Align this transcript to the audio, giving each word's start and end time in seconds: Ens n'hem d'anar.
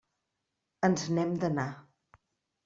Ens 0.87 1.03
n'hem 1.17 1.35
d'anar. 1.45 1.69